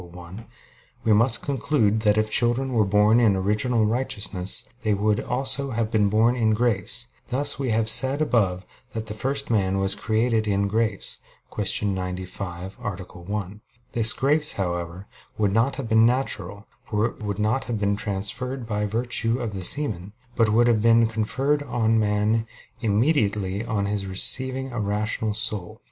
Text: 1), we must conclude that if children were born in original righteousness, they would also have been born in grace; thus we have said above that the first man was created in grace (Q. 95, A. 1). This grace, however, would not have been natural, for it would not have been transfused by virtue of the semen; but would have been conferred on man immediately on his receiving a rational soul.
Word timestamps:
1), 0.03 0.45
we 1.03 1.13
must 1.13 1.43
conclude 1.43 1.99
that 1.99 2.17
if 2.17 2.31
children 2.31 2.73
were 2.73 2.83
born 2.85 3.19
in 3.19 3.35
original 3.35 3.85
righteousness, 3.85 4.67
they 4.81 4.95
would 4.95 5.19
also 5.19 5.69
have 5.69 5.91
been 5.91 6.09
born 6.09 6.35
in 6.35 6.55
grace; 6.55 7.05
thus 7.27 7.59
we 7.59 7.69
have 7.69 7.87
said 7.87 8.19
above 8.19 8.65
that 8.93 9.05
the 9.05 9.13
first 9.13 9.51
man 9.51 9.77
was 9.77 9.93
created 9.93 10.47
in 10.47 10.67
grace 10.67 11.19
(Q. 11.55 11.85
95, 11.89 12.79
A. 12.79 12.89
1). 12.89 13.61
This 13.91 14.11
grace, 14.11 14.53
however, 14.53 15.05
would 15.37 15.53
not 15.53 15.75
have 15.75 15.87
been 15.87 16.07
natural, 16.07 16.65
for 16.89 17.05
it 17.05 17.21
would 17.21 17.37
not 17.37 17.65
have 17.65 17.79
been 17.79 17.95
transfused 17.95 18.65
by 18.65 18.87
virtue 18.87 19.39
of 19.39 19.53
the 19.53 19.63
semen; 19.63 20.13
but 20.35 20.49
would 20.49 20.65
have 20.65 20.81
been 20.81 21.05
conferred 21.05 21.61
on 21.61 21.99
man 21.99 22.47
immediately 22.81 23.63
on 23.63 23.85
his 23.85 24.07
receiving 24.07 24.71
a 24.71 24.79
rational 24.79 25.35
soul. 25.35 25.79